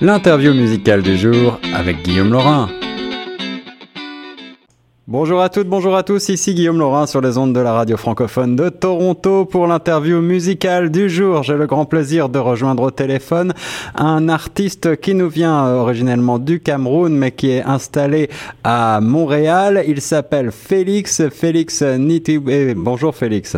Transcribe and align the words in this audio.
L'interview 0.00 0.52
musicale 0.54 1.02
du 1.02 1.16
jour 1.16 1.58
avec 1.74 2.02
Guillaume 2.02 2.32
Laurin. 2.32 2.68
Bonjour 5.06 5.40
à 5.40 5.48
toutes, 5.48 5.68
bonjour 5.68 5.96
à 5.96 6.04
tous, 6.04 6.28
ici 6.28 6.54
Guillaume 6.54 6.78
Laurin 6.78 7.06
sur 7.06 7.20
les 7.20 7.36
ondes 7.36 7.52
de 7.52 7.60
la 7.60 7.72
radio 7.72 7.96
francophone 7.96 8.56
de 8.56 8.68
Toronto 8.68 9.44
pour 9.44 9.66
l'interview 9.66 10.20
musicale 10.20 10.90
du 10.90 11.10
jour. 11.10 11.42
J'ai 11.42 11.54
le 11.54 11.66
grand 11.66 11.84
plaisir 11.84 12.28
de 12.28 12.38
rejoindre 12.38 12.84
au 12.84 12.90
téléphone 12.90 13.52
un 13.94 14.28
artiste 14.28 15.00
qui 15.00 15.14
nous 15.14 15.28
vient 15.28 15.66
originellement 15.66 16.38
du 16.38 16.60
Cameroun 16.60 17.14
mais 17.14 17.32
qui 17.32 17.50
est 17.50 17.62
installé 17.62 18.30
à 18.64 19.00
Montréal. 19.02 19.84
Il 19.86 20.00
s'appelle 20.00 20.50
Félix, 20.50 21.28
Félix 21.28 21.82
Nitibé. 21.82 22.74
Bonjour 22.74 23.14
Félix. 23.14 23.56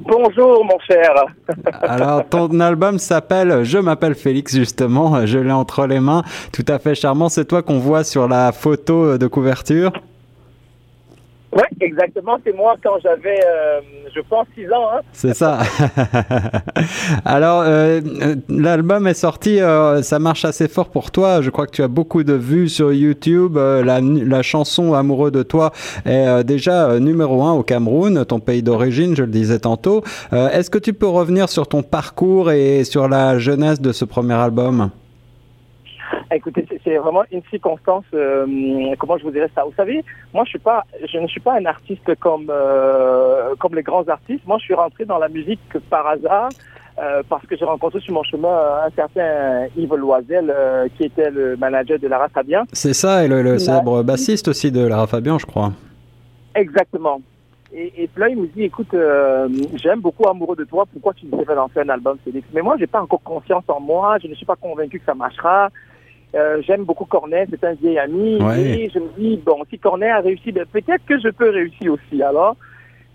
Bonjour 0.00 0.64
mon 0.64 0.78
cher. 0.80 1.12
Alors 1.82 2.28
ton 2.28 2.60
album 2.60 2.98
s'appelle 2.98 3.64
Je 3.64 3.78
m'appelle 3.78 4.14
Félix 4.14 4.56
justement, 4.56 5.26
je 5.26 5.38
l'ai 5.38 5.52
entre 5.52 5.86
les 5.86 6.00
mains, 6.00 6.22
tout 6.52 6.64
à 6.68 6.78
fait 6.78 6.94
charmant, 6.94 7.28
c'est 7.28 7.44
toi 7.44 7.62
qu'on 7.62 7.78
voit 7.78 8.04
sur 8.04 8.28
la 8.28 8.52
photo 8.52 9.18
de 9.18 9.26
couverture. 9.26 9.92
Oui, 11.58 11.64
exactement. 11.80 12.38
C'est 12.46 12.54
moi 12.54 12.76
quand 12.80 13.00
j'avais, 13.02 13.40
euh, 13.44 13.80
je 14.14 14.20
pense, 14.20 14.46
6 14.54 14.66
ans. 14.72 14.90
Hein. 14.94 15.00
C'est 15.12 15.34
ça. 15.34 15.58
Alors, 17.24 17.64
euh, 17.66 18.00
l'album 18.48 19.08
est 19.08 19.14
sorti, 19.14 19.60
euh, 19.60 20.00
ça 20.02 20.20
marche 20.20 20.44
assez 20.44 20.68
fort 20.68 20.90
pour 20.90 21.10
toi. 21.10 21.42
Je 21.42 21.50
crois 21.50 21.66
que 21.66 21.72
tu 21.72 21.82
as 21.82 21.88
beaucoup 21.88 22.22
de 22.22 22.34
vues 22.34 22.68
sur 22.68 22.92
YouTube. 22.92 23.56
La, 23.56 24.00
la, 24.00 24.42
chanson 24.42 24.94
Amoureux 24.94 25.32
de 25.32 25.42
toi 25.42 25.72
est 26.06 26.44
déjà 26.44 27.00
numéro 27.00 27.42
un 27.42 27.52
au 27.52 27.64
Cameroun, 27.64 28.24
ton 28.24 28.38
pays 28.38 28.62
d'origine, 28.62 29.16
je 29.16 29.22
le 29.22 29.30
disais 29.30 29.58
tantôt. 29.58 30.04
Est-ce 30.32 30.70
que 30.70 30.78
tu 30.78 30.92
peux 30.92 31.08
revenir 31.08 31.48
sur 31.48 31.66
ton 31.66 31.82
parcours 31.82 32.52
et 32.52 32.84
sur 32.84 33.08
la 33.08 33.38
jeunesse 33.38 33.80
de 33.80 33.92
ce 33.92 34.04
premier 34.04 34.34
album? 34.34 34.90
Écoutez, 36.30 36.66
c'est 36.84 36.96
vraiment 36.98 37.22
une 37.32 37.42
circonstance. 37.48 38.04
Euh, 38.12 38.94
comment 38.98 39.16
je 39.16 39.24
vous 39.24 39.30
dirais 39.30 39.50
ça? 39.54 39.64
Vous 39.64 39.72
savez, 39.74 40.04
moi, 40.34 40.44
je 40.44 40.50
suis 40.50 40.58
pas, 40.58 40.84
je 41.10 41.18
ne 41.18 41.26
suis 41.26 41.40
pas 41.40 41.54
un 41.54 41.64
artiste 41.64 42.14
comme 42.16 42.48
euh, 42.50 43.54
comme 43.58 43.74
les 43.74 43.82
grands 43.82 44.06
artistes. 44.08 44.46
Moi, 44.46 44.58
je 44.58 44.64
suis 44.64 44.74
rentré 44.74 45.06
dans 45.06 45.18
la 45.18 45.28
musique 45.28 45.60
par 45.88 46.06
hasard. 46.06 46.50
Euh, 47.00 47.22
parce 47.28 47.46
que 47.46 47.56
j'ai 47.56 47.64
rencontré 47.64 48.00
sur 48.00 48.12
mon 48.12 48.24
chemin 48.24 48.82
un 48.84 48.90
certain 48.90 49.68
Yves 49.76 49.94
Loisel, 49.94 50.52
qui 50.96 51.04
était 51.04 51.30
le 51.30 51.56
manager 51.56 51.96
de 51.96 52.08
Lara 52.08 52.28
Fabian. 52.28 52.64
C'est 52.72 52.92
ça, 52.92 53.24
et 53.24 53.28
le, 53.28 53.56
célèbre 53.60 54.02
bassiste 54.02 54.48
aussi 54.48 54.72
de 54.72 54.84
Lara 54.84 55.06
Fabian, 55.06 55.38
je 55.38 55.46
crois. 55.46 55.70
Exactement. 56.56 57.20
Et, 57.72 58.02
et 58.02 58.08
puis 58.08 58.20
là, 58.20 58.28
il 58.30 58.38
me 58.38 58.48
dit, 58.48 58.64
écoute, 58.64 58.96
j'aime 59.76 60.00
beaucoup 60.00 60.28
Amoureux 60.28 60.56
de 60.56 60.64
toi, 60.64 60.86
pourquoi 60.92 61.14
tu 61.14 61.26
ne 61.26 61.38
sais 61.38 61.44
pas 61.44 61.54
lancer 61.54 61.78
un 61.78 61.88
album, 61.88 62.18
Félix? 62.24 62.48
Mais 62.52 62.62
moi, 62.62 62.74
j'ai 62.80 62.88
pas 62.88 63.00
encore 63.00 63.22
confiance 63.22 63.62
en 63.68 63.78
moi, 63.78 64.18
je 64.20 64.26
ne 64.26 64.34
suis 64.34 64.46
pas 64.46 64.56
convaincu 64.56 64.98
que 64.98 65.06
ça 65.06 65.14
marchera. 65.14 65.70
Euh, 66.34 66.60
j'aime 66.66 66.84
beaucoup 66.84 67.06
Cornet, 67.06 67.46
c'est 67.50 67.64
un 67.64 67.74
vieil 67.74 67.98
ami. 67.98 68.38
Et 68.56 68.90
je 68.90 68.98
me 68.98 69.08
dis, 69.18 69.40
bon, 69.44 69.62
si 69.70 69.78
Cornet 69.78 70.10
a 70.10 70.20
réussi, 70.20 70.52
ben, 70.52 70.66
peut-être 70.66 71.04
que 71.06 71.18
je 71.18 71.28
peux 71.28 71.50
réussir 71.50 71.92
aussi. 71.92 72.22
Alors, 72.22 72.56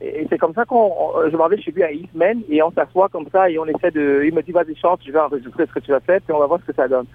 et 0.01 0.27
c'est 0.29 0.37
comme 0.37 0.53
ça 0.53 0.65
qu'on, 0.65 0.91
je 1.31 1.37
m'en 1.37 1.47
vais 1.47 1.61
chez 1.61 1.71
lui 1.71 1.83
à 1.83 1.91
Eastman 1.91 2.41
et 2.49 2.61
on 2.61 2.71
s'assoit 2.71 3.07
comme 3.09 3.27
ça 3.31 3.49
et 3.49 3.57
on 3.57 3.65
essaie 3.65 3.91
de, 3.91 4.23
il 4.25 4.33
me 4.33 4.41
dit, 4.41 4.51
vas-y, 4.51 4.75
chante, 4.75 4.99
je 5.05 5.11
vais 5.11 5.19
enregistrer 5.19 5.65
ce 5.65 5.71
que 5.71 5.79
tu 5.79 5.93
as 5.93 5.99
fait 6.01 6.21
et 6.27 6.31
on 6.33 6.39
va 6.39 6.47
voir 6.47 6.59
ce 6.59 6.65
que 6.71 6.75
ça 6.75 6.87
donne. 6.87 7.05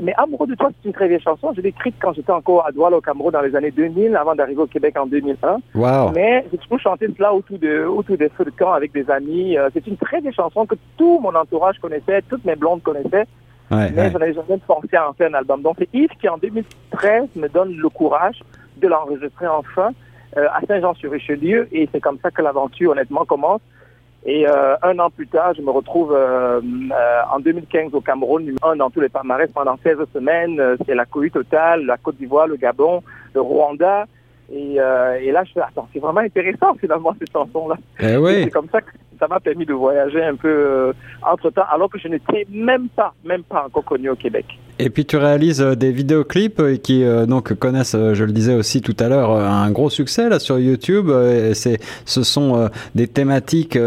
Mais 0.00 0.14
Amoureux 0.16 0.46
de 0.46 0.54
toi, 0.54 0.70
c'est 0.70 0.88
une 0.88 0.94
très 0.94 1.08
vieille 1.08 1.20
chanson. 1.20 1.52
Je 1.54 1.60
l'ai 1.60 1.68
écrite 1.70 1.96
quand 2.00 2.14
j'étais 2.14 2.30
encore 2.30 2.66
à 2.66 2.72
Douala 2.72 2.96
au 2.96 3.00
Cameroun 3.00 3.32
dans 3.32 3.42
les 3.42 3.54
années 3.54 3.70
2000, 3.70 4.16
avant 4.16 4.34
d'arriver 4.34 4.62
au 4.62 4.66
Québec 4.66 4.96
en 4.98 5.06
2001. 5.06 5.58
Wow. 5.74 6.12
Mais 6.14 6.46
j'ai 6.50 6.58
toujours 6.58 6.80
chanté 6.80 7.08
cela 7.14 7.34
autour 7.34 7.58
de, 7.58 7.84
autour 7.84 8.16
des 8.16 8.30
feux 8.30 8.44
de 8.44 8.50
camp 8.50 8.72
avec 8.72 8.92
des 8.92 9.10
amis. 9.10 9.58
Euh, 9.58 9.68
c'est 9.74 9.86
une 9.86 9.96
très 9.96 10.20
vieille 10.20 10.32
chanson 10.32 10.64
que 10.64 10.76
tout 10.96 11.18
mon 11.20 11.34
entourage 11.34 11.78
connaissait, 11.78 12.22
toutes 12.28 12.44
mes 12.44 12.56
blondes 12.56 12.82
connaissaient 12.82 13.26
mais 13.72 14.10
j'en 14.10 14.20
avais 14.20 14.34
jamais 14.34 14.58
pensé 14.66 14.96
à 14.96 15.08
en 15.08 15.12
faire 15.12 15.30
un 15.30 15.34
album. 15.34 15.62
Donc 15.62 15.76
c'est 15.78 15.88
Yves 15.92 16.16
qui 16.20 16.28
en 16.28 16.38
2013 16.38 17.28
me 17.36 17.48
donne 17.48 17.74
le 17.74 17.88
courage 17.88 18.40
de 18.76 18.88
l'enregistrer 18.88 19.46
enfin 19.46 19.92
euh, 20.36 20.46
à 20.52 20.60
Saint-Jean-sur-Richelieu 20.66 21.68
et 21.72 21.88
c'est 21.92 22.00
comme 22.00 22.18
ça 22.22 22.30
que 22.30 22.42
l'aventure 22.42 22.92
honnêtement 22.92 23.24
commence. 23.24 23.60
Et 24.24 24.46
euh, 24.46 24.76
un 24.82 24.98
an 25.00 25.10
plus 25.10 25.26
tard, 25.26 25.52
je 25.56 25.62
me 25.62 25.70
retrouve 25.70 26.14
euh, 26.16 26.60
en 27.32 27.40
2015 27.40 27.92
au 27.92 28.00
Cameroun, 28.00 28.54
un 28.62 28.76
dans 28.76 28.88
tous 28.88 29.00
les 29.00 29.08
palmarès 29.08 29.50
pendant 29.52 29.76
16 29.82 29.98
semaines. 30.14 30.60
c'est 30.86 30.94
la 30.94 31.06
cohue 31.06 31.30
totale, 31.30 31.84
la 31.86 31.96
Côte 31.96 32.16
d'Ivoire, 32.16 32.46
le 32.46 32.56
Gabon, 32.56 33.02
le 33.34 33.40
Rwanda. 33.40 34.06
Et, 34.52 34.74
et 34.74 35.32
là, 35.32 35.44
je 35.44 35.52
fais, 35.52 35.60
attends, 35.60 35.88
c'est 35.92 35.98
vraiment 35.98 36.20
intéressant 36.20 36.74
finalement 36.78 37.14
cette 37.18 37.32
chanson-là. 37.32 37.76
Eh 38.00 38.16
oui. 38.16 38.44
C'est 38.44 38.50
comme 38.50 38.68
ça 38.70 38.80
que 38.80 38.90
ça 39.22 39.28
m'a 39.28 39.38
permis 39.38 39.64
de 39.64 39.72
voyager 39.72 40.20
un 40.20 40.34
peu 40.34 40.48
euh, 40.48 40.92
entre-temps, 41.22 41.62
alors 41.72 41.88
que 41.88 41.96
je 41.96 42.08
n'étais 42.08 42.44
même 42.50 42.88
pas, 42.88 43.14
même 43.24 43.44
pas 43.44 43.66
encore 43.66 43.84
connu 43.84 44.10
au 44.10 44.16
Québec. 44.16 44.46
Et 44.80 44.90
puis 44.90 45.04
tu 45.04 45.16
réalises 45.16 45.62
euh, 45.62 45.76
des 45.76 45.92
vidéoclips 45.92 46.58
euh, 46.58 46.76
qui 46.76 47.04
donc 47.28 47.54
connaissent, 47.54 47.94
je 47.94 48.24
le 48.24 48.32
disais 48.32 48.54
aussi 48.54 48.80
tout 48.80 48.96
à 48.98 49.08
l'heure, 49.08 49.30
un 49.30 49.70
gros 49.70 49.90
succès 49.90 50.28
là 50.28 50.40
sur 50.40 50.58
YouTube. 50.58 51.08
C'est, 51.54 51.78
ce 52.04 52.22
sont 52.24 52.68
des 52.94 53.06
thématiques 53.06 53.78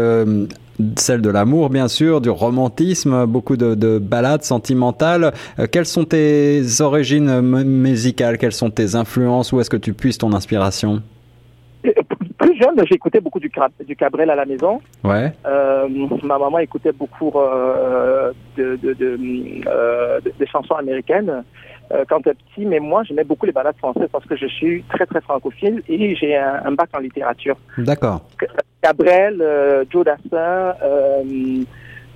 celles 0.96 1.22
de 1.22 1.30
l'amour, 1.30 1.70
bien 1.70 1.88
sûr, 1.88 2.20
du 2.20 2.30
romantisme, 2.30 3.26
beaucoup 3.26 3.56
de, 3.56 3.74
de 3.74 3.98
balades 3.98 4.42
sentimentales. 4.42 5.32
quelles 5.70 5.86
sont 5.86 6.04
tes 6.04 6.62
origines 6.80 7.40
musicales? 7.40 8.38
Quelles 8.38 8.52
sont 8.52 8.70
tes 8.70 8.94
influences? 8.94 9.52
Où 9.52 9.60
est-ce 9.60 9.70
que 9.70 9.76
tu 9.76 9.92
puisses 9.92 10.18
ton 10.18 10.32
inspiration? 10.32 11.02
Jeune, 12.56 12.74
j'écoutais 12.86 13.20
beaucoup 13.20 13.40
du, 13.40 13.50
du 13.86 13.96
Cabrel 13.96 14.30
à 14.30 14.34
la 14.34 14.44
maison. 14.44 14.80
Ouais. 15.04 15.32
Euh, 15.46 15.88
ma 16.22 16.38
maman 16.38 16.58
écoutait 16.58 16.92
beaucoup 16.92 17.32
euh, 17.36 18.32
de, 18.56 18.76
de, 18.76 18.92
de, 18.94 19.18
euh, 19.66 20.20
des 20.38 20.46
chansons 20.46 20.74
américaines 20.74 21.44
euh, 21.92 22.04
quand 22.08 22.18
j'étais 22.18 22.34
petit, 22.34 22.66
mais 22.66 22.80
moi, 22.80 23.02
j'aimais 23.04 23.24
beaucoup 23.24 23.46
les 23.46 23.52
balades 23.52 23.76
françaises 23.76 24.08
parce 24.10 24.24
que 24.26 24.36
je 24.36 24.46
suis 24.46 24.82
très, 24.84 25.06
très 25.06 25.20
francophile 25.20 25.82
et 25.88 26.14
j'ai 26.16 26.36
un, 26.36 26.62
un, 26.64 26.72
bac 26.72 26.90
en 26.96 27.00
littérature. 27.00 27.56
D'accord. 27.78 28.22
Cabrel, 28.82 29.40
euh, 29.40 29.84
Joe 29.90 30.04
Dassin, 30.04 30.74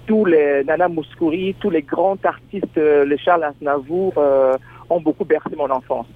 tous 0.07 0.25
les 0.25 0.65
Nana 0.65 0.89
Mouskouri, 0.89 1.55
tous 1.61 1.71
les 1.71 1.83
grands 1.83 2.19
artistes, 2.25 2.77
les 2.77 3.19
Charles 3.19 3.45
Aznavour, 3.45 4.15
ont 4.89 5.01
beaucoup 5.01 5.25
bercé 5.25 5.55
mon 5.57 5.71
enfance. 5.71 6.07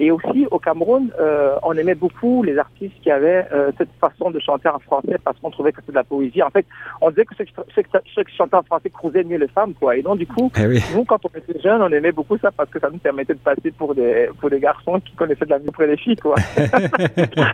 Et 0.00 0.10
aussi, 0.10 0.46
au 0.50 0.58
Cameroun, 0.58 1.10
euh, 1.20 1.56
on 1.62 1.74
aimait 1.74 1.94
beaucoup 1.94 2.42
les 2.42 2.56
artistes 2.56 2.94
qui 3.02 3.10
avaient 3.10 3.46
euh, 3.52 3.70
cette 3.76 3.90
façon 4.00 4.30
de 4.30 4.40
chanter 4.40 4.70
en 4.70 4.78
français 4.78 5.16
parce 5.22 5.38
qu'on 5.38 5.50
trouvait 5.50 5.72
que 5.72 5.80
c'était 5.80 5.92
de 5.92 5.96
la 5.96 6.04
poésie. 6.04 6.42
En 6.42 6.48
fait, 6.48 6.64
on 7.02 7.10
disait 7.10 7.26
que 7.26 7.34
ceux, 7.36 8.24
qui 8.24 8.34
chantaient 8.34 8.56
en 8.56 8.62
français 8.62 8.88
cruisaient 8.88 9.24
mieux 9.24 9.36
les 9.36 9.48
femmes, 9.48 9.74
quoi. 9.74 9.96
Et 9.96 10.02
donc, 10.02 10.16
du 10.16 10.26
coup, 10.26 10.50
eh 10.56 10.78
nous, 10.94 11.04
quand 11.04 11.20
on 11.26 11.38
était 11.38 11.60
jeunes, 11.60 11.82
on 11.82 11.92
aimait 11.92 12.12
beaucoup 12.12 12.38
ça 12.38 12.50
parce 12.50 12.70
que 12.70 12.80
ça 12.80 12.88
nous 12.88 12.96
permettait 12.96 13.34
de 13.34 13.40
passer 13.40 13.70
pour 13.76 13.94
des, 13.94 14.30
pour 14.40 14.48
des 14.48 14.58
garçons 14.58 15.00
qui 15.00 15.12
connaissaient 15.12 15.44
de 15.44 15.50
la 15.50 15.58
vie 15.58 15.70
près 15.70 15.86
des 15.86 15.98
filles, 15.98 16.16
quoi. 16.16 16.36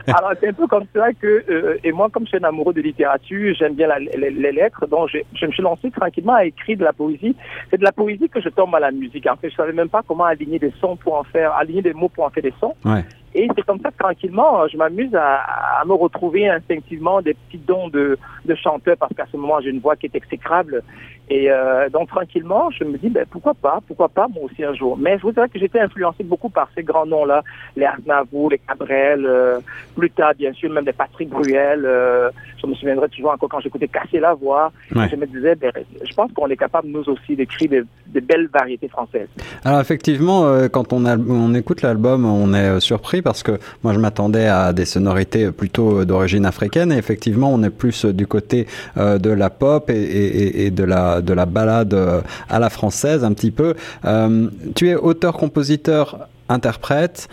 Alors, 0.06 0.32
c'est 0.40 0.48
un 0.48 0.52
peu 0.52 0.68
comme 0.68 0.86
ça 0.94 1.12
que, 1.14 1.44
euh, 1.50 1.78
et 1.82 1.90
moi, 1.90 2.08
comme 2.12 2.26
je 2.26 2.28
suis 2.28 2.38
un 2.38 2.48
amoureux 2.48 2.74
de 2.74 2.80
littérature, 2.80 3.56
j'aime 3.58 3.74
bien 3.74 3.88
la, 3.88 3.98
les, 3.98 4.30
les, 4.30 4.52
lettres, 4.52 4.86
donc 4.86 5.08
je, 5.12 5.18
je, 5.34 5.46
me 5.46 5.50
suis 5.50 5.64
lancé 5.64 5.90
tranquillement 5.90 6.34
à 6.34 6.44
écrire 6.44 6.78
de 6.78 6.84
la 6.84 6.92
poésie. 6.92 7.34
C'est 7.70 7.78
de 7.78 7.84
la 7.84 7.92
poésie 7.92 8.28
que 8.28 8.40
je 8.40 8.50
tombe 8.50 8.72
à 8.76 8.80
la 8.80 8.92
musique. 8.92 9.26
En 9.26 9.34
fait, 9.34 9.50
je 9.50 9.56
savais 9.56 9.72
même 9.72 9.88
pas 9.88 10.02
comment 10.06 10.24
aligner 10.24 10.60
des 10.60 10.72
sons 10.80 10.94
pour 10.94 11.16
en 11.16 11.24
faire, 11.24 11.52
aligner 11.56 11.82
des 11.82 11.92
mots 11.92 12.08
pour 12.08 12.24
en 12.24 12.30
sons. 12.60 12.74
Ouais. 12.84 13.04
Et 13.38 13.48
c'est 13.54 13.66
comme 13.66 13.78
ça 13.82 13.90
que 13.90 13.98
tranquillement, 13.98 14.66
je 14.66 14.78
m'amuse 14.78 15.14
à, 15.14 15.42
à, 15.80 15.84
me 15.84 15.92
retrouver 15.92 16.48
instinctivement 16.48 17.20
des 17.20 17.34
petits 17.34 17.58
dons 17.58 17.88
de, 17.88 18.18
de 18.46 18.54
chanteur 18.54 18.96
parce 18.96 19.12
qu'à 19.14 19.26
ce 19.30 19.36
moment, 19.36 19.60
j'ai 19.60 19.68
une 19.68 19.80
voix 19.80 19.94
qui 19.94 20.06
est 20.06 20.14
exécrable. 20.14 20.82
Et 21.28 21.50
euh, 21.50 21.88
donc 21.88 22.08
tranquillement, 22.08 22.70
je 22.70 22.84
me 22.84 22.96
dis, 22.98 23.08
ben, 23.08 23.26
pourquoi 23.28 23.54
pas, 23.54 23.80
pourquoi 23.86 24.08
pas 24.08 24.28
moi 24.28 24.44
aussi 24.44 24.62
un 24.62 24.74
jour. 24.74 24.96
Mais 24.96 25.18
je 25.18 25.22
vous 25.22 25.32
dirais 25.32 25.48
que 25.48 25.58
j'étais 25.58 25.80
influencé 25.80 26.22
beaucoup 26.22 26.48
par 26.48 26.68
ces 26.76 26.84
grands 26.84 27.06
noms-là, 27.06 27.42
les 27.76 27.84
Aznavour, 27.84 28.50
les 28.50 28.58
Cabrel, 28.58 29.26
euh, 29.26 29.58
plus 29.96 30.10
tard 30.10 30.34
bien 30.38 30.52
sûr, 30.52 30.70
même 30.70 30.84
des 30.84 30.92
Patrick 30.92 31.28
Bruel. 31.28 31.82
Euh, 31.84 32.30
je 32.62 32.66
me 32.68 32.74
souviendrai 32.74 33.08
toujours 33.08 33.32
encore 33.32 33.48
quand 33.48 33.60
j'écoutais 33.60 33.88
Casser 33.88 34.20
la 34.20 34.34
voix, 34.34 34.70
ouais. 34.94 35.08
je 35.10 35.16
me 35.16 35.26
disais, 35.26 35.56
ben, 35.56 35.72
je 36.02 36.14
pense 36.14 36.30
qu'on 36.32 36.46
est 36.46 36.56
capable 36.56 36.88
nous 36.88 37.08
aussi 37.08 37.34
d'écrire 37.34 37.70
des, 37.70 37.82
des, 38.06 38.20
belles 38.20 38.48
variétés 38.52 38.88
françaises. 38.88 39.28
Alors 39.64 39.80
effectivement, 39.80 40.68
quand 40.68 40.92
on, 40.92 41.04
a, 41.06 41.16
on 41.16 41.54
écoute 41.54 41.82
l'album, 41.82 42.24
on 42.24 42.54
est 42.54 42.80
surpris 42.80 43.22
parce 43.26 43.42
que 43.42 43.58
moi 43.82 43.92
je 43.92 43.98
m'attendais 43.98 44.46
à 44.46 44.72
des 44.72 44.84
sonorités 44.84 45.50
plutôt 45.50 46.04
d'origine 46.04 46.46
africaine 46.46 46.92
et 46.92 46.96
effectivement 46.96 47.52
on 47.52 47.60
est 47.64 47.70
plus 47.70 48.04
du 48.04 48.24
côté 48.28 48.68
euh, 48.96 49.18
de 49.18 49.30
la 49.30 49.50
pop 49.50 49.90
et, 49.90 50.70
de 50.70 50.84
la 50.84 51.20
de 51.20 51.32
la 51.32 51.44
balade 51.44 51.92
euh, 51.92 52.20
à 52.48 52.60
la 52.60 52.70
française 52.70 53.24
un 53.24 53.32
petit 53.32 53.50
peu. 53.50 53.74
Euh, 54.04 54.48
tu 54.76 54.90
es 54.90 54.94
auteur, 54.94 55.36
compositeur, 55.36 56.28
interprète. 56.48 57.28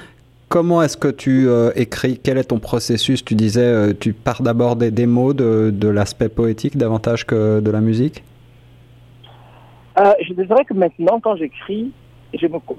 Comment 0.50 0.82
est-ce 0.82 0.98
que 0.98 1.08
tu 1.08 1.48
écris? 1.76 2.20
Quel 2.24 2.38
est 2.38 2.50
ton 2.54 2.60
processus? 2.60 3.26
Tu 3.26 3.34
disais, 3.34 3.96
tu 3.96 4.14
pars 4.14 4.44
d'abord 4.44 4.76
des, 4.76 5.08
mots, 5.08 5.34
de, 5.34 5.72
de 5.74 5.88
l'aspect 5.88 6.30
poétique 6.30 6.78
davantage 6.78 7.26
que 7.26 7.60
de 7.60 7.72
la 7.72 7.82
musique? 7.82 8.24
Je 9.98 10.34
dirais 10.34 10.66
que 10.66 10.76
maintenant, 10.76 11.20
quand 11.20 11.36
j'écris, 11.38 11.92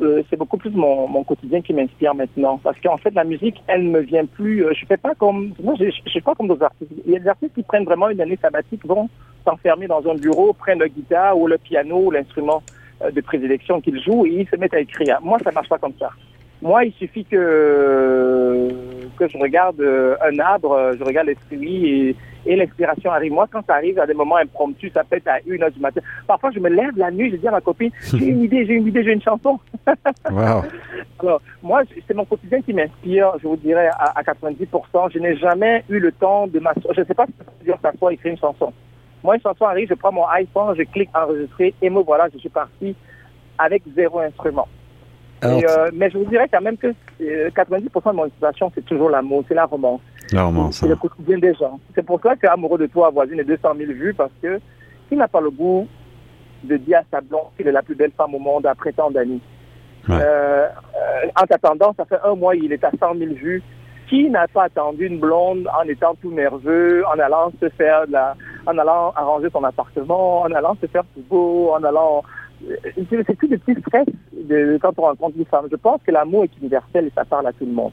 euh, 0.02 0.22
c'est 0.28 0.36
beaucoup 0.36 0.56
plus 0.56 0.70
mon, 0.70 1.24
quotidien 1.24 1.60
qui 1.60 1.72
m'inspire 1.72 2.14
maintenant. 2.14 2.58
Parce 2.62 2.78
qu'en 2.80 2.96
fait, 2.96 3.14
la 3.14 3.24
musique, 3.24 3.62
elle 3.66 3.90
ne 3.90 4.00
vient 4.00 4.26
plus. 4.26 4.64
Euh, 4.64 4.72
je 4.74 4.84
fais 4.86 4.96
pas 4.96 5.14
comme. 5.14 5.52
Moi, 5.62 5.74
je, 5.78 5.86
je 5.86 6.12
fais 6.12 6.20
pas 6.20 6.34
comme 6.34 6.48
d'autres 6.48 6.64
artistes. 6.64 6.90
Il 7.06 7.12
y 7.12 7.16
a 7.16 7.20
des 7.20 7.28
artistes 7.28 7.54
qui 7.54 7.62
prennent 7.62 7.84
vraiment 7.84 8.08
une 8.08 8.20
année 8.20 8.38
sabbatique, 8.40 8.84
vont 8.86 9.08
s'enfermer 9.44 9.86
dans 9.86 10.06
un 10.08 10.14
bureau, 10.14 10.52
prennent 10.52 10.80
le 10.80 10.88
guitare 10.88 11.38
ou 11.38 11.46
le 11.46 11.58
piano 11.58 12.06
ou 12.06 12.10
l'instrument. 12.10 12.62
de 13.12 13.20
prédilection 13.20 13.80
qu'ils 13.80 14.00
jouent 14.00 14.24
et 14.24 14.30
ils 14.40 14.48
se 14.48 14.56
mettent 14.56 14.72
à 14.72 14.80
écrire. 14.80 15.18
Moi, 15.20 15.38
ça 15.44 15.50
marche 15.50 15.68
pas 15.68 15.78
comme 15.78 15.92
ça. 15.98 16.10
Moi, 16.64 16.86
il 16.86 16.92
suffit 16.94 17.24
que 17.24 18.68
que 19.16 19.28
je 19.28 19.38
regarde 19.38 19.80
un 19.80 20.38
arbre, 20.40 20.92
je 20.98 21.04
regarde 21.04 21.28
les 21.28 21.36
fruits 21.36 21.86
et 21.88 22.16
et 22.46 22.56
l'inspiration 22.56 23.10
arrive. 23.10 23.32
Moi, 23.32 23.46
quand 23.50 23.64
ça 23.66 23.74
arrive 23.74 23.98
à 23.98 24.06
des 24.06 24.14
moments 24.14 24.36
impromptus, 24.36 24.92
ça 24.92 25.04
peut 25.04 25.16
être 25.16 25.28
à 25.28 25.38
une 25.46 25.62
heure 25.62 25.70
du 25.70 25.80
matin. 25.80 26.00
Parfois, 26.26 26.50
je 26.50 26.60
me 26.60 26.68
lève 26.68 26.96
la 26.96 27.10
nuit, 27.10 27.30
je 27.30 27.36
dis 27.36 27.48
à 27.48 27.50
ma 27.50 27.60
copine, 27.60 27.90
j'ai 28.12 28.26
une 28.26 28.42
idée, 28.42 28.66
j'ai 28.66 28.74
une 28.74 28.86
idée, 28.86 29.02
j'ai 29.02 29.12
une 29.12 29.22
chanson. 29.22 29.58
wow. 30.30 30.62
Alors, 31.20 31.40
moi, 31.62 31.82
c'est 32.06 32.14
mon 32.14 32.24
quotidien 32.24 32.60
qui 32.60 32.74
m'inspire, 32.74 33.32
je 33.40 33.48
vous 33.48 33.56
dirais, 33.56 33.88
à, 33.98 34.22
90%. 34.22 35.12
Je 35.12 35.18
n'ai 35.18 35.36
jamais 35.36 35.84
eu 35.88 35.98
le 35.98 36.12
temps 36.12 36.46
de 36.46 36.58
m'asseoir. 36.58 36.92
Je 36.94 37.00
ne 37.00 37.06
sais 37.06 37.14
pas 37.14 37.26
si 37.26 37.32
ça 37.38 37.44
veut 37.44 37.64
dire 37.64 37.78
s'asseoir 37.80 38.10
écrire 38.10 38.32
une 38.32 38.38
chanson. 38.38 38.72
Moi, 39.22 39.36
une 39.36 39.40
chanson 39.40 39.64
arrive, 39.64 39.88
je 39.88 39.94
prends 39.94 40.12
mon 40.12 40.26
iPhone, 40.26 40.74
je 40.76 40.82
clique 40.82 41.08
enregistrer 41.14 41.72
et 41.80 41.88
me 41.88 42.00
voilà, 42.00 42.28
je 42.32 42.38
suis 42.38 42.50
parti 42.50 42.94
avec 43.56 43.82
zéro 43.96 44.18
instrument. 44.18 44.68
Euh, 45.44 45.90
mais 45.92 46.10
je 46.10 46.18
vous 46.18 46.24
dirais 46.24 46.48
quand 46.52 46.60
même 46.60 46.76
que 46.76 46.88
90% 46.88 46.92
euh, 47.20 48.10
de 48.10 48.16
mon 48.16 48.24
inspiration, 48.24 48.70
c'est 48.74 48.84
toujours 48.84 49.10
l'amour, 49.10 49.44
c'est 49.48 49.54
la 49.54 49.66
romance. 49.66 50.00
La 50.32 50.44
romance. 50.44 50.78
C'est 50.78 50.86
le 50.86 50.94
hein. 50.94 50.98
quotidien 51.00 51.38
des 51.38 51.54
gens. 51.54 51.78
C'est 51.94 52.04
pour 52.04 52.20
ça 52.22 52.36
que 52.36 52.46
Amoureux 52.46 52.78
de 52.78 52.86
toi 52.86 53.08
avoisine 53.08 53.36
les 53.36 53.44
200 53.44 53.74
000 53.76 53.92
vues 53.92 54.14
parce 54.14 54.32
que 54.42 54.60
qui 55.08 55.16
n'a 55.16 55.28
pas 55.28 55.40
le 55.40 55.50
goût 55.50 55.86
de 56.62 56.76
dire 56.76 56.98
à 56.98 57.02
sa 57.10 57.20
blonde 57.20 57.48
qu'il 57.56 57.68
est 57.68 57.72
la 57.72 57.82
plus 57.82 57.94
belle 57.94 58.12
femme 58.16 58.34
au 58.34 58.38
monde 58.38 58.66
après 58.66 58.92
tant 58.92 59.10
d'années? 59.10 59.40
Euh, 60.10 60.66
en 61.36 61.42
attendant, 61.42 61.94
ça 61.96 62.04
fait 62.04 62.18
un 62.24 62.34
mois, 62.34 62.54
il 62.54 62.72
est 62.72 62.84
à 62.84 62.90
100 62.90 63.16
000 63.16 63.34
vues. 63.34 63.62
Qui 64.08 64.28
n'a 64.28 64.46
pas 64.46 64.64
attendu 64.64 65.06
une 65.06 65.18
blonde 65.18 65.66
en 65.80 65.88
étant 65.88 66.14
tout 66.20 66.30
nerveux, 66.30 67.02
en 67.06 67.18
allant 67.18 67.50
se 67.58 67.70
faire 67.70 68.04
la, 68.10 68.36
en 68.66 68.76
allant 68.76 69.12
arranger 69.16 69.48
son 69.50 69.64
appartement, 69.64 70.42
en 70.42 70.52
allant 70.52 70.76
se 70.78 70.86
faire 70.86 71.04
tout 71.14 71.22
beau, 71.28 71.70
en 71.72 71.82
allant 71.82 72.22
c'est 72.96 73.36
plus 73.36 73.48
de 73.48 73.56
petits 73.56 73.80
stress 73.80 74.06
de, 74.32 74.78
quand 74.80 74.92
on 74.98 75.02
rencontre 75.02 75.36
une 75.38 75.44
femme. 75.44 75.66
Je 75.70 75.76
pense 75.76 76.00
que 76.06 76.10
l'amour 76.10 76.44
est 76.44 76.56
universel 76.60 77.06
et 77.06 77.12
ça 77.14 77.24
parle 77.24 77.46
à 77.46 77.52
tout 77.52 77.66
le 77.66 77.72
monde. 77.72 77.92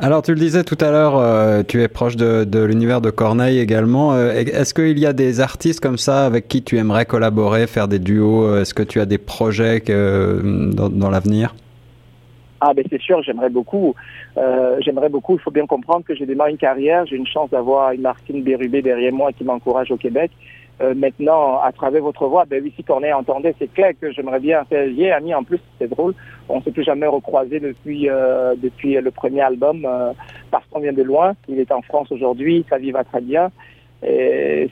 Alors, 0.00 0.22
tu 0.22 0.32
le 0.32 0.40
disais 0.40 0.64
tout 0.64 0.76
à 0.80 0.90
l'heure, 0.90 1.16
euh, 1.16 1.62
tu 1.62 1.80
es 1.80 1.86
proche 1.86 2.16
de, 2.16 2.64
l'univers 2.64 3.00
de 3.00 3.10
Corneille 3.10 3.60
également. 3.60 4.12
Euh, 4.12 4.32
est-ce 4.32 4.74
qu'il 4.74 4.98
y 4.98 5.06
a 5.06 5.12
des 5.12 5.40
artistes 5.40 5.78
comme 5.78 5.98
ça 5.98 6.26
avec 6.26 6.48
qui 6.48 6.62
tu 6.64 6.78
aimerais 6.78 7.06
collaborer, 7.06 7.68
faire 7.68 7.86
des 7.86 8.00
duos? 8.00 8.44
Euh, 8.44 8.62
Est-ce 8.62 8.74
que 8.74 8.82
tu 8.82 9.00
as 9.00 9.06
des 9.06 9.18
projets 9.18 9.80
dans, 9.80 10.88
dans 10.88 11.10
l'avenir? 11.10 11.54
Ah 12.60 12.72
ben 12.72 12.84
c'est 12.90 13.00
sûr, 13.00 13.22
j'aimerais 13.22 13.50
beaucoup. 13.50 13.94
j'aimerais 14.80 15.10
beaucoup. 15.10 15.34
Il 15.34 15.40
faut 15.40 15.50
bien 15.50 15.66
comprendre 15.66 16.04
que 16.04 16.14
j'ai 16.14 16.24
démarré 16.24 16.50
une 16.50 16.56
carrière. 16.56 17.04
J'ai 17.06 17.16
une 17.16 17.26
chance 17.26 17.50
d'avoir 17.50 17.92
une 17.92 18.00
Martine 18.00 18.42
Bérubé 18.42 18.80
derrière 18.80 19.12
moi 19.12 19.32
qui 19.32 19.44
m'encourage 19.44 19.90
au 19.90 19.96
Québec. 19.96 20.30
Euh, 20.80 20.92
maintenant, 20.94 21.60
à 21.60 21.70
travers 21.70 22.02
votre 22.02 22.26
voix, 22.26 22.44
ben 22.46 22.60
oui, 22.62 22.72
si 22.74 22.82
Corneille 22.82 23.12
entendait, 23.12 23.54
c'est 23.58 23.72
clair 23.72 23.92
que 24.00 24.10
j'aimerais 24.10 24.40
bien. 24.40 24.64
Hier, 24.72 25.16
ami, 25.16 25.32
en 25.32 25.44
plus, 25.44 25.60
c'est 25.78 25.88
drôle. 25.88 26.14
On 26.48 26.60
s'est 26.62 26.72
plus 26.72 26.82
jamais 26.82 27.06
recroisé 27.06 27.60
depuis 27.60 28.10
euh, 28.10 28.54
depuis 28.56 28.94
le 28.94 29.10
premier 29.12 29.40
album, 29.40 29.86
euh, 29.86 30.12
parce 30.50 30.64
qu'on 30.70 30.80
vient 30.80 30.92
de 30.92 31.02
loin. 31.02 31.34
Il 31.48 31.60
est 31.60 31.70
en 31.70 31.82
France 31.82 32.10
aujourd'hui, 32.10 32.66
sa 32.68 32.78
vie 32.78 32.90
va 32.90 33.04
très 33.04 33.20
bien 33.20 33.50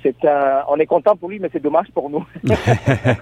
c'est 0.02 0.24
un, 0.24 0.62
on 0.68 0.76
est 0.76 0.86
content 0.86 1.16
pour 1.16 1.30
lui, 1.30 1.38
mais 1.38 1.48
c'est 1.52 1.62
dommage 1.62 1.86
pour 1.94 2.10
nous. 2.10 2.24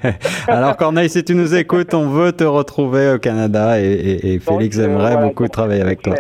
Alors 0.49 0.77
Corneille, 0.77 1.09
si 1.09 1.23
tu 1.23 1.35
nous 1.35 1.55
écoutes, 1.55 1.95
on 1.95 2.09
veut 2.09 2.33
te 2.33 2.45
retrouver 2.45 3.13
au 3.13 3.19
Canada 3.19 3.81
et, 3.81 4.39
Félix 4.41 4.79
euh, 4.79 4.85
aimerait 4.85 5.17
beaucoup 5.17 5.47
travailler 5.49 5.83
avec 5.83 6.03
toi. 6.03 6.15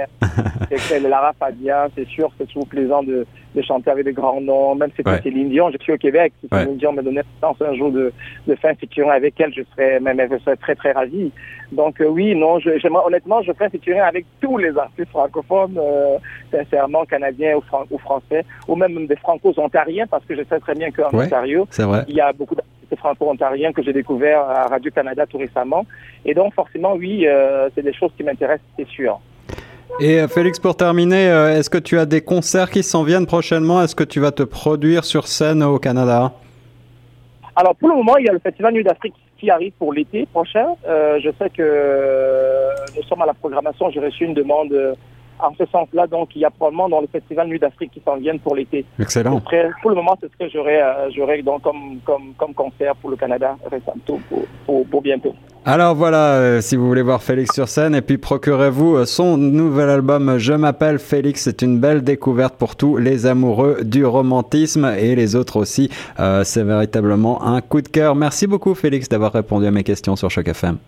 c'est 0.76 1.00
Lara 1.00 1.32
Fadia, 1.38 1.88
c'est 1.96 2.06
sûr, 2.08 2.30
c'est 2.38 2.46
toujours 2.46 2.66
plaisant 2.66 3.02
de, 3.02 3.26
de, 3.54 3.62
chanter 3.62 3.90
avec 3.90 4.04
des 4.04 4.12
grands 4.12 4.40
noms, 4.40 4.74
même 4.74 4.90
si 4.96 5.02
c'est 5.04 5.22
Céline 5.22 5.50
Dion, 5.50 5.70
je 5.70 5.78
suis 5.78 5.92
au 5.92 5.98
Québec, 5.98 6.32
si 6.40 6.48
Céline 6.48 6.76
Dion 6.76 6.92
me 6.92 7.02
donnait 7.02 7.22
un 7.42 7.74
jour 7.74 7.90
de, 7.90 8.12
de 8.46 8.54
faire 8.56 8.74
un 8.74 9.08
avec 9.08 9.40
elle, 9.40 9.52
je 9.54 9.62
serais, 9.72 10.00
même, 10.00 10.20
je 10.30 10.38
serais 10.38 10.56
très 10.56 10.74
très 10.74 10.92
ravi. 10.92 11.32
Donc 11.72 12.00
euh, 12.00 12.06
oui, 12.06 12.34
non, 12.34 12.58
je, 12.58 12.70
honnêtement, 13.06 13.42
je 13.42 13.52
ferai 13.52 13.66
un 13.66 13.70
featuring 13.70 14.00
avec 14.00 14.26
tous 14.40 14.58
les 14.58 14.76
artistes 14.76 15.10
francophones, 15.10 15.78
euh, 15.78 16.18
sincèrement, 16.50 17.04
canadiens 17.04 17.56
ou, 17.56 17.62
ou, 17.90 17.98
français, 17.98 18.44
ou 18.66 18.74
même 18.74 19.06
des 19.06 19.16
franco-ontariens, 19.16 20.06
parce 20.06 20.24
que 20.24 20.36
je 20.36 20.42
sais 20.42 20.58
très 20.60 20.74
bien 20.74 20.90
qu'en 20.90 21.16
Ontario, 21.16 21.68
il 22.08 22.14
y 22.14 22.20
a 22.20 22.32
beaucoup 22.32 22.54
d'artistes 22.54 22.70
franco-ontariens 22.98 23.72
que 23.72 23.82
j'ai 23.82 23.92
découvert 23.92 24.40
à 24.40 24.66
Radio-Canada 24.66 25.26
tout 25.26 25.38
récemment. 25.38 25.86
Et 26.24 26.34
donc 26.34 26.54
forcément, 26.54 26.94
oui, 26.94 27.26
euh, 27.26 27.68
c'est 27.74 27.82
des 27.82 27.92
choses 27.92 28.10
qui 28.16 28.24
m'intéressent, 28.24 28.66
c'est 28.76 28.88
sûr. 28.88 29.20
Et 29.98 30.26
Félix, 30.28 30.58
pour 30.58 30.76
terminer, 30.76 31.26
est-ce 31.56 31.68
que 31.68 31.78
tu 31.78 31.98
as 31.98 32.06
des 32.06 32.20
concerts 32.20 32.70
qui 32.70 32.82
s'en 32.82 33.02
viennent 33.02 33.26
prochainement? 33.26 33.82
Est-ce 33.82 33.94
que 33.94 34.04
tu 34.04 34.20
vas 34.20 34.30
te 34.30 34.42
produire 34.42 35.04
sur 35.04 35.26
scène 35.26 35.62
au 35.62 35.78
Canada? 35.78 36.32
Alors 37.56 37.74
pour 37.76 37.88
le 37.88 37.96
moment, 37.96 38.16
il 38.16 38.26
y 38.26 38.28
a 38.28 38.32
le 38.32 38.38
Festival 38.38 38.72
Nuit 38.72 38.84
d'Afrique 38.84 39.14
qui 39.40 39.50
arrive 39.50 39.72
pour 39.78 39.92
l'été 39.92 40.26
prochain. 40.26 40.66
Euh, 40.86 41.18
je 41.20 41.30
sais 41.38 41.50
que 41.50 41.62
euh, 41.62 42.70
nous 42.96 43.02
sommes 43.04 43.22
à 43.22 43.26
la 43.26 43.34
programmation. 43.34 43.90
J'ai 43.90 44.00
reçu 44.00 44.24
une 44.24 44.34
demande 44.34 44.72
euh, 44.72 44.94
en 45.42 45.54
ce 45.58 45.64
sens-là. 45.66 46.06
Donc, 46.06 46.30
il 46.34 46.42
y 46.42 46.44
a 46.44 46.50
probablement 46.50 46.88
dans 46.88 47.00
le 47.00 47.06
Festival 47.06 47.48
Nuit 47.48 47.58
d'Afrique 47.58 47.90
qui 47.92 48.02
s'en 48.04 48.16
viennent 48.16 48.40
pour 48.40 48.54
l'été. 48.54 48.84
Excellent. 48.98 49.40
pour 49.82 49.90
le 49.90 49.96
moment, 49.96 50.16
c'est 50.20 50.30
ce 50.30 50.36
que 50.36 50.50
j'aurai, 50.50 50.80
j'aurai 51.14 51.42
donc 51.42 51.62
comme, 51.62 52.00
comme, 52.04 52.34
comme 52.36 52.54
concert 52.54 52.94
pour 52.96 53.10
le 53.10 53.16
Canada 53.16 53.56
récemment, 53.70 53.96
pour, 54.06 54.20
pour, 54.90 55.02
bientôt. 55.02 55.34
Alors 55.64 55.94
voilà, 55.94 56.60
si 56.62 56.76
vous 56.76 56.86
voulez 56.86 57.02
voir 57.02 57.22
Félix 57.22 57.54
sur 57.54 57.68
scène, 57.68 57.94
et 57.94 58.02
puis 58.02 58.18
procurez-vous 58.18 59.04
son 59.04 59.36
nouvel 59.36 59.88
album 59.90 60.38
Je 60.38 60.52
m'appelle 60.52 60.98
Félix. 60.98 61.42
C'est 61.42 61.62
une 61.62 61.78
belle 61.78 62.02
découverte 62.02 62.56
pour 62.56 62.76
tous 62.76 62.96
les 62.96 63.26
amoureux 63.26 63.78
du 63.82 64.04
romantisme 64.04 64.92
et 64.98 65.14
les 65.14 65.36
autres 65.36 65.56
aussi. 65.56 65.90
c'est 66.44 66.64
véritablement 66.64 67.42
un 67.42 67.60
coup 67.60 67.82
de 67.82 67.88
cœur. 67.88 68.14
Merci 68.14 68.46
beaucoup 68.46 68.74
Félix 68.74 69.08
d'avoir 69.08 69.32
répondu 69.32 69.66
à 69.66 69.70
mes 69.70 69.84
questions 69.84 70.16
sur 70.16 70.30
Choc 70.30 70.48
FM 70.48 70.78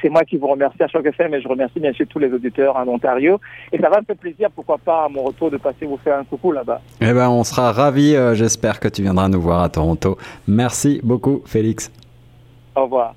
c'est 0.00 0.08
moi 0.08 0.24
qui 0.24 0.36
vous 0.36 0.48
remercie 0.48 0.82
à 0.82 0.88
chaque 0.88 1.06
FM 1.06 1.34
et 1.34 1.40
je 1.40 1.48
remercie 1.48 1.80
bien 1.80 1.92
sûr 1.92 2.06
tous 2.08 2.18
les 2.18 2.32
auditeurs 2.32 2.76
en 2.76 2.86
Ontario. 2.88 3.40
Et 3.72 3.78
ça 3.78 3.88
va 3.88 4.00
me 4.00 4.04
faire 4.04 4.16
plaisir, 4.16 4.50
pourquoi 4.54 4.78
pas, 4.78 5.04
à 5.04 5.08
mon 5.08 5.22
retour, 5.22 5.50
de 5.50 5.56
passer 5.56 5.86
vous 5.86 5.98
faire 5.98 6.18
un 6.18 6.24
coucou 6.24 6.52
là-bas. 6.52 6.80
Eh 7.00 7.12
ben, 7.12 7.28
on 7.28 7.44
sera 7.44 7.72
ravis. 7.72 8.14
Euh, 8.14 8.34
j'espère 8.34 8.80
que 8.80 8.88
tu 8.88 9.02
viendras 9.02 9.28
nous 9.28 9.40
voir 9.40 9.62
à 9.62 9.68
Toronto. 9.68 10.18
Merci 10.46 11.00
beaucoup, 11.02 11.42
Félix. 11.46 11.90
Au 12.74 12.82
revoir. 12.84 13.14